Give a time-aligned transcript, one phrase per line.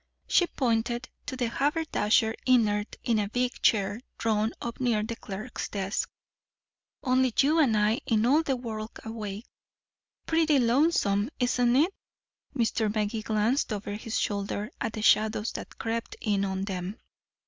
[0.27, 5.67] She pointed to the haberdasher inert in a big chair drawn up near the clerk's
[5.69, 6.09] desk.
[7.03, 9.45] "Only you and I in all the world awake."
[10.25, 11.93] "Pretty lonesome, isn't it?"
[12.57, 12.91] Mr.
[12.91, 16.97] Magee glanced over his shoulder at the shadows that crept in on them.